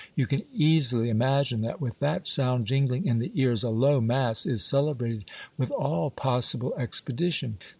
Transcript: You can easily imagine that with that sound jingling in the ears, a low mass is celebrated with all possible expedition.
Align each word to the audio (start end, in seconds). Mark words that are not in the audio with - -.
You 0.15 0.25
can 0.25 0.41
easily 0.51 1.09
imagine 1.11 1.61
that 1.61 1.79
with 1.79 1.99
that 1.99 2.25
sound 2.25 2.65
jingling 2.65 3.05
in 3.05 3.19
the 3.19 3.29
ears, 3.35 3.61
a 3.61 3.69
low 3.69 4.01
mass 4.01 4.47
is 4.47 4.65
celebrated 4.65 5.25
with 5.59 5.69
all 5.69 6.09
possible 6.09 6.73
expedition. 6.75 7.59